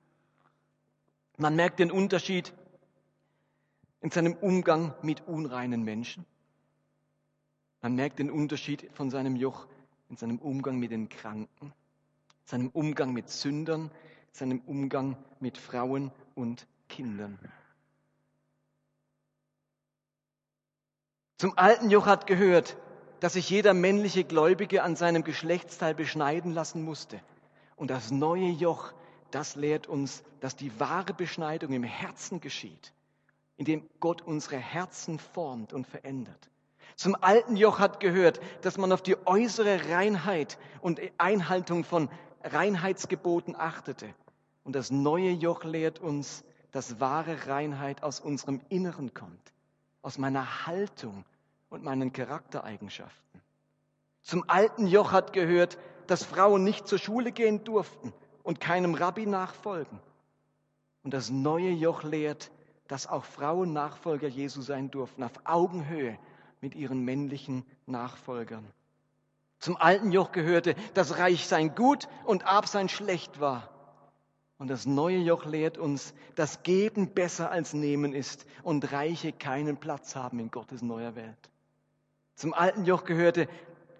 [1.36, 2.52] Man merkt den Unterschied
[4.00, 6.24] in seinem Umgang mit unreinen Menschen.
[7.84, 9.66] Man merkt den Unterschied von seinem Joch
[10.08, 11.70] in seinem Umgang mit den Kranken,
[12.46, 13.90] seinem Umgang mit Sündern,
[14.32, 17.38] seinem Umgang mit Frauen und Kindern.
[21.36, 22.78] Zum alten Joch hat gehört,
[23.20, 27.20] dass sich jeder männliche Gläubige an seinem Geschlechtsteil beschneiden lassen musste.
[27.76, 28.94] Und das neue Joch,
[29.30, 32.94] das lehrt uns, dass die wahre Beschneidung im Herzen geschieht,
[33.58, 36.48] indem Gott unsere Herzen formt und verändert.
[36.96, 42.08] Zum alten Joch hat gehört, dass man auf die äußere Reinheit und Einhaltung von
[42.42, 44.14] Reinheitsgeboten achtete.
[44.62, 49.52] Und das neue Joch lehrt uns, dass wahre Reinheit aus unserem Inneren kommt,
[50.02, 51.24] aus meiner Haltung,
[51.74, 53.40] und meinen Charaktereigenschaften.
[54.22, 55.76] Zum alten Joch hat gehört,
[56.06, 58.12] dass Frauen nicht zur Schule gehen durften
[58.44, 59.98] und keinem Rabbi nachfolgen.
[61.02, 62.52] Und das neue Joch lehrt,
[62.86, 66.16] dass auch Frauen Nachfolger Jesu sein durften, auf Augenhöhe
[66.64, 68.64] mit ihren männlichen Nachfolgern.
[69.58, 73.68] Zum alten Joch gehörte, dass Reich sein gut und Ab sein schlecht war.
[74.56, 79.76] Und das neue Joch lehrt uns, dass Geben besser als Nehmen ist und Reiche keinen
[79.76, 81.50] Platz haben in Gottes neuer Welt.
[82.34, 83.46] Zum alten Joch gehörte,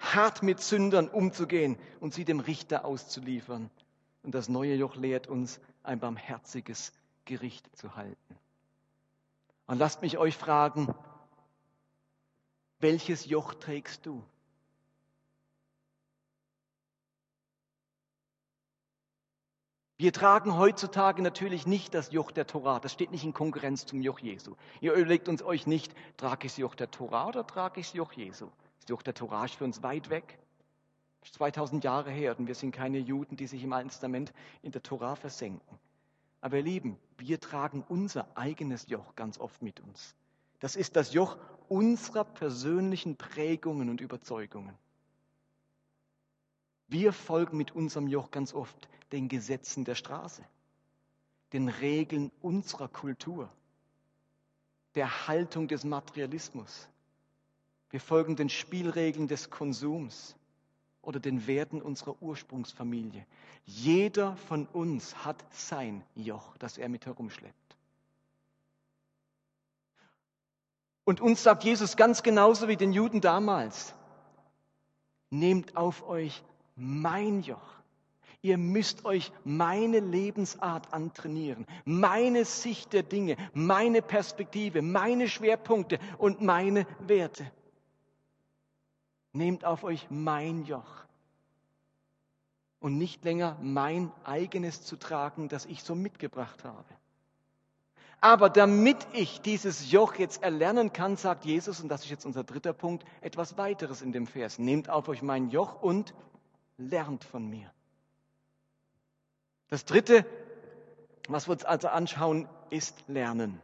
[0.01, 3.69] hart mit Sündern umzugehen und sie dem Richter auszuliefern.
[4.23, 6.95] Und das neue Joch lehrt uns, ein barmherziges
[7.27, 8.39] Gericht zu halten.
[9.67, 10.95] Und lasst mich euch fragen,
[12.85, 14.23] welches Joch trägst du?
[19.97, 22.81] Wir tragen heutzutage natürlich nicht das Joch der Torah.
[22.81, 24.55] Das steht nicht in Konkurrenz zum Joch Jesu.
[24.83, 27.95] Ihr überlegt uns euch nicht, trage ich das Joch der Torah oder trage ich das
[27.95, 28.51] Joch Jesu?
[28.81, 30.39] Das Joch der Torah ist für uns weit weg.
[31.21, 34.35] Das ist 2000 Jahre her und wir sind keine Juden, die sich im Alten Testament
[34.61, 35.79] in der Torah versenken.
[36.43, 40.15] Aber ihr Lieben, wir tragen unser eigenes Joch ganz oft mit uns.
[40.61, 44.77] Das ist das Joch unserer persönlichen Prägungen und Überzeugungen.
[46.89, 50.43] Wir folgen mit unserem Joch ganz oft den Gesetzen der Straße,
[51.53, 53.49] den Regeln unserer Kultur,
[54.95, 56.89] der Haltung des Materialismus.
[57.91, 60.37] Wir folgen den Spielregeln des Konsums
[61.03, 63.27] oder den Werten unserer Ursprungsfamilie.
[63.67, 67.64] Jeder von uns hat sein Joch, das er mit herumschleppt.
[71.05, 73.95] Und uns sagt Jesus ganz genauso wie den Juden damals,
[75.31, 76.43] nehmt auf euch
[76.77, 77.75] mein Joch.
[78.41, 86.43] Ihr müsst euch meine Lebensart antrainieren, meine Sicht der Dinge, meine Perspektive, meine Schwerpunkte und
[86.43, 87.51] meine Werte.
[89.33, 91.07] Nehmt auf euch mein Joch
[92.81, 96.85] und nicht länger mein eigenes zu tragen, das ich so mitgebracht habe.
[98.25, 102.43] Aber damit ich dieses Joch jetzt erlernen kann, sagt Jesus, und das ist jetzt unser
[102.43, 104.59] dritter Punkt, etwas weiteres in dem Vers.
[104.59, 106.15] Nehmt auf euch mein Joch und
[106.79, 107.71] lernt von mir.
[109.69, 110.25] Das Dritte,
[111.29, 113.61] was wir uns also anschauen, ist Lernen.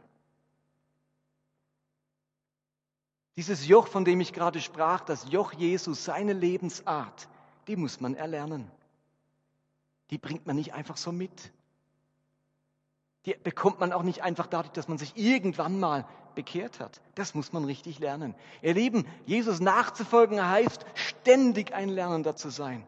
[3.37, 7.29] Dieses Joch, von dem ich gerade sprach, das Joch Jesus, seine Lebensart,
[7.65, 8.69] die muss man erlernen.
[10.11, 11.51] Die bringt man nicht einfach so mit.
[13.25, 17.01] Die bekommt man auch nicht einfach dadurch, dass man sich irgendwann mal bekehrt hat.
[17.15, 18.35] Das muss man richtig lernen.
[18.61, 22.85] Ihr Lieben, Jesus nachzufolgen heißt, ständig ein Lernender zu sein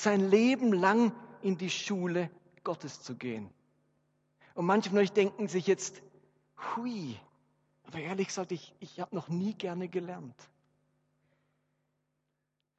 [0.00, 2.30] sein Leben lang in die Schule
[2.64, 3.50] Gottes zu gehen.
[4.54, 6.02] Und manche von euch denken sich jetzt,
[6.76, 7.18] hui,
[7.84, 10.36] aber ehrlich gesagt, ich, ich habe noch nie gerne gelernt.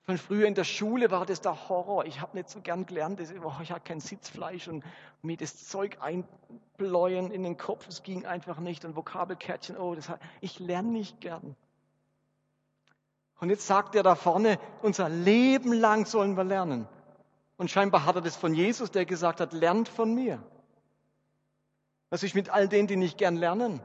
[0.04, 2.06] Von früher in der Schule war das der Horror.
[2.06, 3.22] Ich habe nicht so gern gelernt.
[3.44, 4.84] Oh, ich hatte kein Sitzfleisch und
[5.22, 7.88] mir das Zeug einbläuen in den Kopf.
[7.88, 8.84] Es ging einfach nicht.
[8.84, 10.12] Und Vokabelkärtchen, oh, das,
[10.42, 11.56] ich lerne nicht gern.
[13.40, 16.88] Und jetzt sagt er da vorne, unser Leben lang sollen wir lernen.
[17.58, 20.42] Und scheinbar hat er das von Jesus, der gesagt hat, lernt von mir.
[22.10, 23.82] Was ist mit all denen, die nicht gern lernen?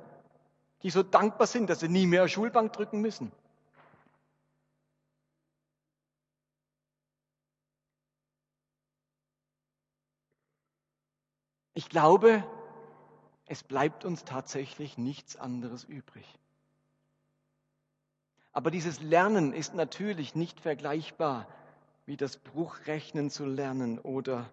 [0.82, 3.32] Die so dankbar sind, dass sie nie mehr Schulbank drücken müssen.
[11.76, 12.42] Ich glaube,
[13.44, 16.24] es bleibt uns tatsächlich nichts anderes übrig.
[18.54, 21.46] Aber dieses Lernen ist natürlich nicht vergleichbar
[22.06, 24.48] wie das Bruchrechnen zu lernen oder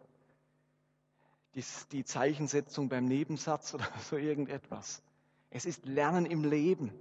[1.93, 5.01] die Zeichensetzung beim Nebensatz oder so irgendetwas.
[5.49, 6.91] Es ist Lernen im Leben.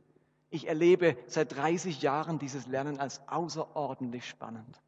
[0.50, 4.80] Ich erlebe seit 30 Jahren dieses Lernen als außerordentlich spannend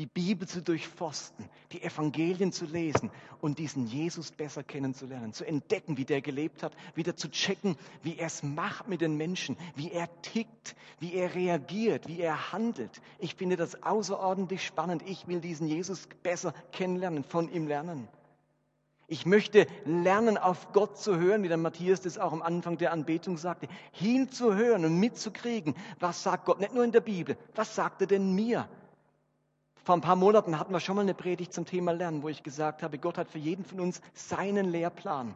[0.00, 3.10] die Bibel zu durchforsten, die Evangelien zu lesen
[3.42, 8.16] und diesen Jesus besser kennenzulernen, zu entdecken, wie der gelebt hat, wieder zu checken, wie
[8.16, 13.02] er es macht mit den Menschen, wie er tickt, wie er reagiert, wie er handelt.
[13.18, 15.02] Ich finde das außerordentlich spannend.
[15.04, 18.08] Ich will diesen Jesus besser kennenlernen, von ihm lernen.
[19.06, 22.92] Ich möchte lernen, auf Gott zu hören, wie der Matthias das auch am Anfang der
[22.92, 28.00] Anbetung sagte, hinzuhören und mitzukriegen, was sagt Gott, nicht nur in der Bibel, was sagt
[28.00, 28.66] er denn mir?
[29.90, 32.44] Vor ein paar Monaten hatten wir schon mal eine Predigt zum Thema Lernen, wo ich
[32.44, 35.34] gesagt habe, Gott hat für jeden von uns seinen Lehrplan.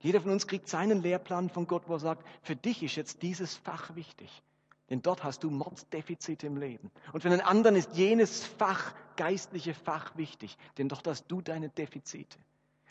[0.00, 3.22] Jeder von uns kriegt seinen Lehrplan von Gott, wo er sagt, für dich ist jetzt
[3.22, 4.42] dieses Fach wichtig.
[4.90, 6.90] Denn dort hast du Mordsdefizite im Leben.
[7.12, 10.58] Und für einen anderen ist jenes Fach, geistliche Fach wichtig.
[10.76, 12.36] Denn dort hast du deine Defizite.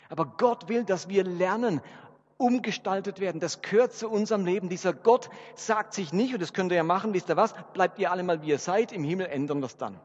[0.08, 1.82] Aber Gott will, dass wir lernen,
[2.38, 3.42] umgestaltet werden.
[3.42, 4.70] Das gehört zu unserem Leben.
[4.70, 7.98] Dieser Gott sagt sich nicht, und das könnt ihr ja machen, wisst ihr was, bleibt
[7.98, 10.00] ihr alle mal wie ihr seid, im Himmel ändern wir es dann.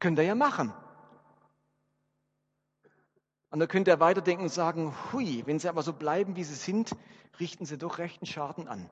[0.00, 0.72] Könnt ihr ja machen.
[3.50, 6.54] Und da könnt ihr weiterdenken und sagen, hui, wenn sie aber so bleiben, wie sie
[6.54, 6.96] sind,
[7.38, 8.88] richten sie doch rechten Schaden an.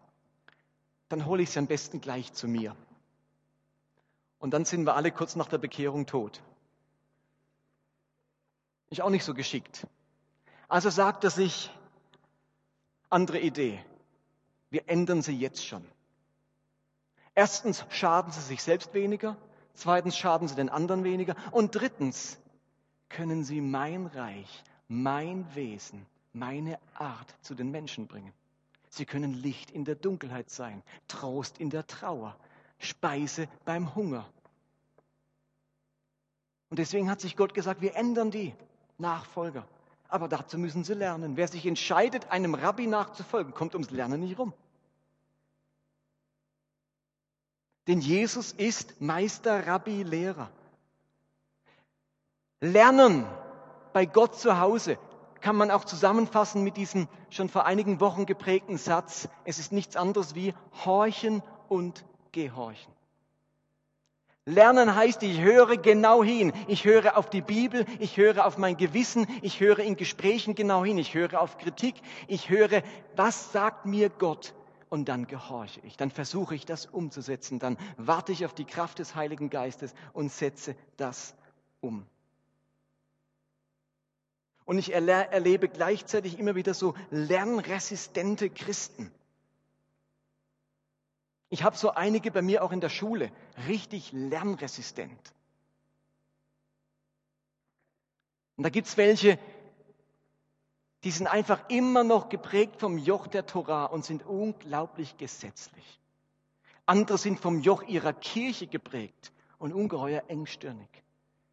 [1.09, 2.77] Dann hole ich sie am besten gleich zu mir.
[4.39, 6.43] Und dann sind wir alle kurz nach der Bekehrung tot.
[8.91, 9.87] Ist auch nicht so geschickt.
[10.69, 11.71] Also sagt er sich,
[13.09, 13.83] andere Idee,
[14.71, 15.87] wir ändern sie jetzt schon.
[17.35, 19.37] Erstens schaden sie sich selbst weniger
[19.79, 21.37] Zweitens schaden sie den anderen weniger.
[21.53, 22.37] Und drittens
[23.09, 28.33] können sie mein Reich, mein Wesen, meine Art zu den Menschen bringen.
[28.89, 32.37] Sie können Licht in der Dunkelheit sein, Trost in der Trauer,
[32.79, 34.27] Speise beim Hunger.
[36.71, 38.57] Und deswegen hat sich Gott gesagt, wir ändern die
[38.99, 39.65] Nachfolger.
[40.09, 41.37] Aber dazu müssen sie lernen.
[41.37, 44.53] Wer sich entscheidet, einem Rabbi nachzufolgen, kommt ums Lernen nicht rum.
[47.89, 50.51] Denn Jesus ist Meister, Rabbi, Lehrer.
[52.61, 53.27] Lernen
[53.95, 54.99] bei Gott zu Hause
[55.41, 59.29] kann man auch zusammenfassen mit diesem schon vor einigen Wochen geprägten Satz.
[59.45, 60.53] Es ist nichts anderes wie
[60.85, 62.93] horchen und gehorchen.
[64.45, 66.53] Lernen heißt, ich höre genau hin.
[66.67, 70.85] Ich höre auf die Bibel, ich höre auf mein Gewissen, ich höre in Gesprächen genau
[70.85, 71.95] hin, ich höre auf Kritik,
[72.27, 72.83] ich höre,
[73.17, 74.55] was sagt mir Gott?
[74.91, 75.97] Und dann gehorche ich.
[75.97, 77.59] Dann versuche ich das umzusetzen.
[77.59, 81.35] Dann warte ich auf die Kraft des Heiligen Geistes und setze das
[81.81, 82.07] um.
[84.65, 89.11] Und ich erlebe gleichzeitig immer wieder so lernresistente Christen.
[91.49, 93.33] Ich habe so einige bei mir auch in der Schule,
[93.67, 95.35] richtig lernresistent.
[98.57, 99.39] Und da gibt es welche,
[101.09, 105.99] die sind einfach immer noch geprägt vom Joch der Torah und sind unglaublich gesetzlich.
[106.85, 110.91] Andere sind vom Joch ihrer Kirche geprägt und ungeheuer engstirnig.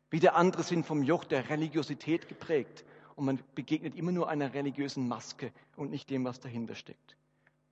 [0.10, 2.84] Wieder andere sind vom Joch der Religiosität geprägt
[3.16, 7.16] und man begegnet immer nur einer religiösen Maske und nicht dem, was dahinter steckt.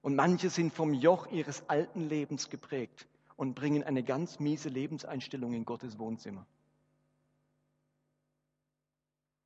[0.01, 5.51] Und manche sind vom Joch ihres alten Lebens geprägt und bringen eine ganz miese Lebenseinstellung
[5.51, 6.45] in Gottes Wohnzimmer.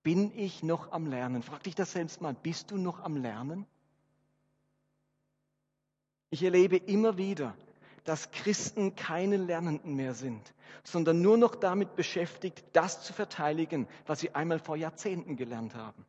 [0.07, 1.43] Bin ich noch am Lernen?
[1.43, 2.33] Frag dich das selbst mal.
[2.33, 3.65] Bist du noch am Lernen?
[6.29, 7.57] Ich erlebe immer wieder,
[8.05, 10.53] dass Christen keine Lernenden mehr sind,
[10.85, 16.05] sondern nur noch damit beschäftigt, das zu verteidigen, was sie einmal vor Jahrzehnten gelernt haben.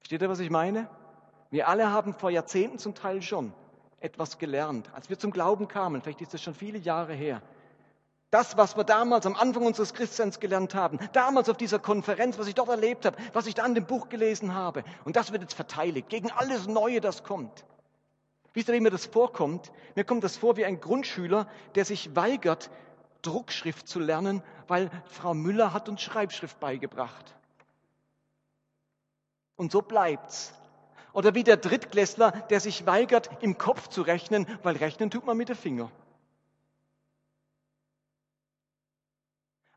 [0.00, 0.90] Versteht ihr, was ich meine?
[1.52, 3.52] Wir alle haben vor Jahrzehnten zum Teil schon
[4.00, 4.92] etwas gelernt.
[4.92, 7.42] Als wir zum Glauben kamen, vielleicht ist das schon viele Jahre her,
[8.36, 12.46] das, was wir damals am Anfang unseres Christseins gelernt haben, damals auf dieser Konferenz, was
[12.46, 14.84] ich dort erlebt habe, was ich da in dem Buch gelesen habe.
[15.04, 17.64] Und das wird jetzt verteidigt gegen alles Neue, das kommt.
[18.52, 19.72] Wisst ihr, wie mir das vorkommt?
[19.94, 22.68] Mir kommt das vor wie ein Grundschüler, der sich weigert,
[23.22, 27.34] Druckschrift zu lernen, weil Frau Müller hat uns Schreibschrift beigebracht.
[29.56, 30.52] Und so bleibt's.
[31.14, 35.38] Oder wie der Drittklässler, der sich weigert, im Kopf zu rechnen, weil rechnen tut man
[35.38, 35.90] mit den Finger.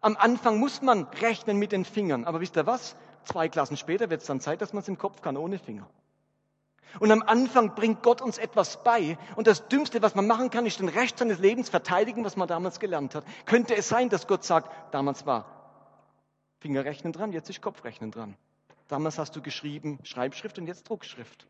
[0.01, 2.95] Am Anfang muss man rechnen mit den Fingern, aber wisst ihr was?
[3.25, 5.87] Zwei Klassen später wird es dann Zeit, dass man es im Kopf kann, ohne Finger.
[6.99, 9.17] Und am Anfang bringt Gott uns etwas bei.
[9.35, 12.47] Und das Dümmste, was man machen kann, ist den Rest seines Lebens verteidigen, was man
[12.47, 13.25] damals gelernt hat.
[13.45, 15.45] Könnte es sein, dass Gott sagt, damals war
[16.59, 18.35] Fingerrechnen dran, jetzt ist Kopfrechnen dran.
[18.87, 21.45] Damals hast du geschrieben Schreibschrift und jetzt Druckschrift.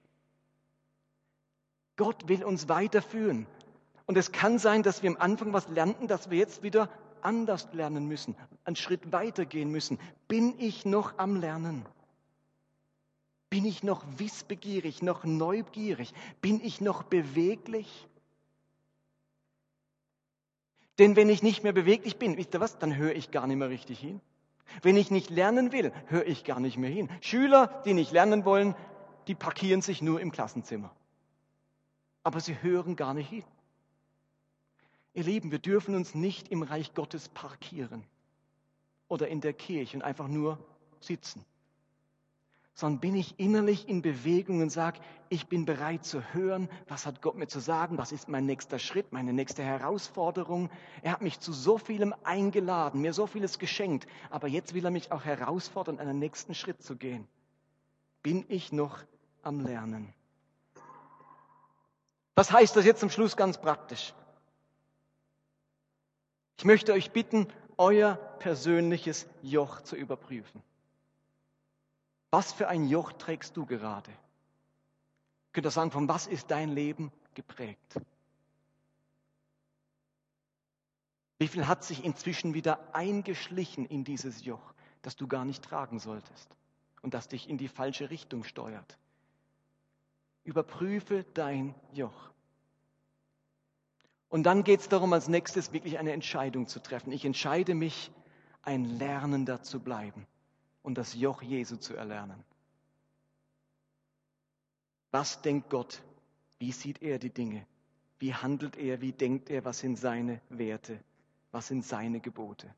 [1.95, 3.47] Gott will uns weiterführen.
[4.05, 6.89] Und es kann sein, dass wir am Anfang was lernten, dass wir jetzt wieder
[7.23, 9.99] anders lernen müssen, einen Schritt weitergehen müssen.
[10.27, 11.85] Bin ich noch am Lernen?
[13.49, 16.13] Bin ich noch wissbegierig, noch neugierig?
[16.41, 18.07] Bin ich noch beweglich?
[20.99, 23.57] Denn wenn ich nicht mehr beweglich bin, wisst ihr was, dann höre ich gar nicht
[23.57, 24.21] mehr richtig hin.
[24.81, 27.09] Wenn ich nicht lernen will, höre ich gar nicht mehr hin.
[27.21, 28.75] Schüler, die nicht lernen wollen,
[29.27, 30.91] die parkieren sich nur im Klassenzimmer.
[32.23, 33.43] Aber sie hören gar nicht hin.
[35.19, 38.05] Ihr Lieben, wir dürfen uns nicht im Reich Gottes parkieren
[39.09, 40.57] oder in der Kirche und einfach nur
[41.01, 41.43] sitzen
[42.79, 47.21] sondern bin ich innerlich in Bewegung und sage, ich bin bereit zu hören, was hat
[47.21, 50.69] Gott mir zu sagen, was ist mein nächster Schritt, meine nächste Herausforderung.
[51.01, 54.91] Er hat mich zu so vielem eingeladen, mir so vieles geschenkt, aber jetzt will er
[54.91, 57.27] mich auch herausfordern, einen nächsten Schritt zu gehen.
[58.23, 58.99] Bin ich noch
[59.43, 60.13] am Lernen?
[62.35, 64.13] Was heißt das jetzt zum Schluss ganz praktisch?
[66.59, 70.61] Ich möchte euch bitten, euer persönliches Joch zu überprüfen.
[72.31, 74.11] Was für ein Joch trägst du gerade?
[75.53, 78.01] Könnt ihr sagen, von was ist dein Leben geprägt?
[81.37, 85.97] Wie viel hat sich inzwischen wieder eingeschlichen in dieses Joch, das du gar nicht tragen
[85.97, 86.49] solltest
[87.01, 88.97] und das dich in die falsche Richtung steuert?
[90.43, 92.31] Überprüfe dein Joch.
[94.29, 97.11] Und dann geht es darum, als nächstes wirklich eine Entscheidung zu treffen.
[97.11, 98.11] Ich entscheide mich,
[98.61, 100.27] ein Lernender zu bleiben
[100.83, 102.43] und das Joch Jesu zu erlernen.
[105.11, 106.03] Was denkt Gott?
[106.59, 107.65] Wie sieht er die Dinge?
[108.19, 109.01] Wie handelt er?
[109.01, 109.65] Wie denkt er?
[109.65, 110.99] Was sind seine Werte?
[111.51, 112.73] Was sind seine Gebote?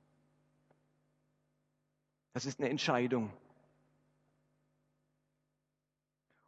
[2.34, 3.34] Das ist eine Entscheidung.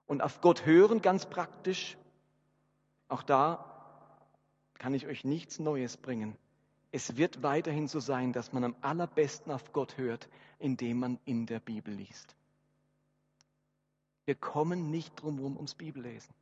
[0.05, 1.97] Und auf Gott hören ganz praktisch,
[3.09, 3.72] auch da
[4.79, 6.35] kann ich euch nichts Neues bringen.
[6.91, 11.45] Es wird weiterhin so sein, dass man am allerbesten auf Gott hört, indem man in
[11.45, 12.35] der Bibel liest.
[14.25, 16.33] Wir kommen nicht drum herum ums Bibellesen.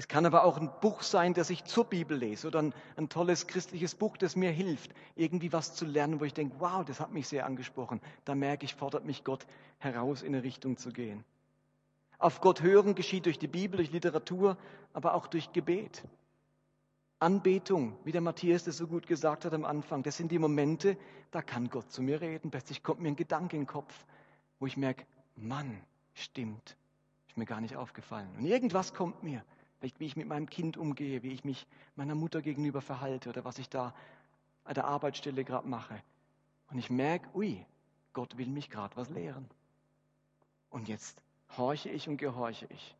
[0.00, 3.10] Es kann aber auch ein Buch sein, das ich zur Bibel lese oder ein, ein,
[3.10, 7.00] tolles christliches Buch, das mir hilft, irgendwie was zu lernen, wo ich denke, wow, das
[7.00, 8.00] hat mich sehr angesprochen.
[8.24, 9.46] Da merke ich, fordert mich Gott
[9.78, 11.22] heraus, in eine Richtung zu gehen.
[12.18, 14.56] Auf Gott hören geschieht durch die Bibel, durch Literatur,
[14.94, 16.02] aber auch durch Gebet.
[17.18, 20.96] Anbetung, wie der Matthias das so gut gesagt hat am Anfang, das sind die Momente,
[21.30, 22.50] da kann Gott zu mir reden.
[22.50, 24.06] Plötzlich kommt mir ein Gedanke in den Kopf,
[24.60, 25.04] wo ich merke,
[25.36, 25.78] Mann,
[26.14, 26.78] stimmt,
[27.28, 28.30] ist mir gar nicht aufgefallen.
[28.38, 29.44] Und irgendwas kommt mir,
[29.80, 31.66] vielleicht wie ich mit meinem Kind umgehe, wie ich mich
[31.96, 33.94] meiner Mutter gegenüber verhalte oder was ich da
[34.64, 36.00] an der Arbeitsstelle gerade mache.
[36.70, 37.64] Und ich merke, ui,
[38.12, 39.48] Gott will mich gerade was lehren.
[40.68, 41.22] Und jetzt
[41.56, 42.94] horche ich und gehorche ich.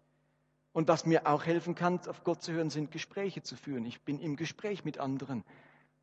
[0.72, 3.84] Und was mir auch helfen kann, auf Gott zu hören, sind Gespräche zu führen.
[3.84, 5.44] Ich bin im Gespräch mit anderen.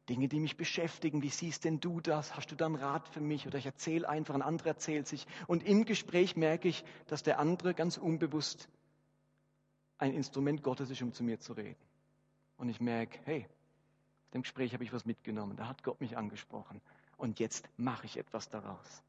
[0.10, 1.22] Dinge, die mich beschäftigen.
[1.22, 2.36] Wie siehst denn du das?
[2.38, 3.48] Hast du da einen Rat für mich?
[3.48, 5.26] Oder ich erzähle einfach, ein anderer erzählt sich.
[5.48, 8.70] Und im Gespräch merke ich, dass der andere ganz unbewusst
[9.98, 11.76] ein Instrument Gottes ist, um zu mir zu reden.
[12.58, 13.46] Und ich merke, hey,
[14.34, 15.56] dem Gespräch habe ich was mitgenommen.
[15.56, 16.82] Da hat Gott mich angesprochen.
[17.18, 19.04] Und jetzt mache ich etwas daraus.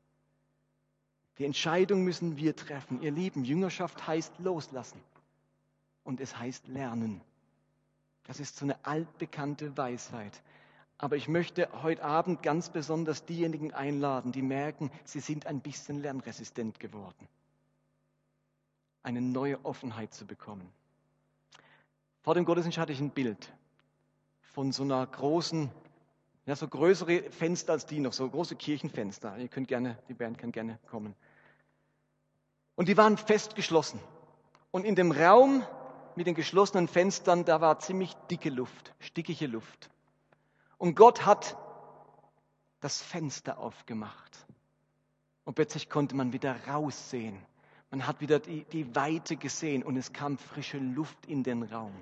[1.39, 3.01] Die Entscheidung müssen wir treffen.
[3.03, 5.01] Ihr Lieben, Jüngerschaft heißt loslassen.
[6.05, 7.21] Und es heißt lernen.
[8.25, 10.43] Das ist so eine altbekannte Weisheit.
[10.99, 16.03] Aber ich möchte heute Abend ganz besonders diejenigen einladen, die merken, sie sind ein bisschen
[16.03, 17.29] lernresistent geworden.
[19.05, 20.69] Eine neue Offenheit zu bekommen.
[22.23, 23.53] Vor dem Gottesdienst hatte ich ein Bild
[24.53, 25.71] von so einer großen,
[26.47, 29.37] ja, so größere Fenster als die noch, so große Kirchenfenster.
[29.39, 31.15] Ihr könnt gerne, die Band kann gerne kommen.
[32.75, 34.01] Und die waren fest geschlossen.
[34.71, 35.65] Und in dem Raum
[36.17, 39.91] mit den geschlossenen Fenstern, da war ziemlich dicke Luft, stickige Luft.
[40.77, 41.57] Und Gott hat
[42.81, 44.47] das Fenster aufgemacht.
[45.45, 47.39] Und plötzlich konnte man wieder raussehen.
[47.91, 51.93] Man hat wieder die, die Weite gesehen und es kam frische Luft in den Raum.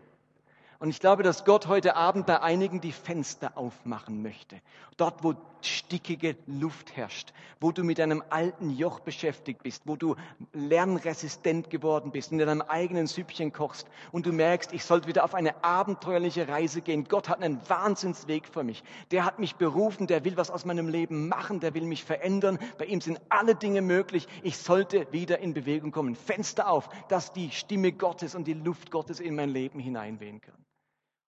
[0.79, 4.61] Und ich glaube, dass Gott heute Abend bei einigen die Fenster aufmachen möchte.
[4.97, 10.16] Dort, wo stickige Luft herrscht, wo du mit einem alten Joch beschäftigt bist, wo du
[10.53, 15.24] lernresistent geworden bist und in deinem eigenen Süppchen kochst und du merkst, ich sollte wieder
[15.24, 17.05] auf eine abenteuerliche Reise gehen.
[17.05, 18.85] Gott hat einen Wahnsinnsweg für mich.
[19.11, 22.59] Der hat mich berufen, der will was aus meinem Leben machen, der will mich verändern.
[22.79, 24.29] Bei ihm sind alle Dinge möglich.
[24.43, 26.14] Ich sollte wieder in Bewegung kommen.
[26.14, 30.66] Fenster auf, dass die Stimme Gottes und die Luft Gottes in mein Leben hineinwehen kann.